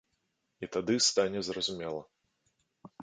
[0.67, 2.01] І тады стане зразумела.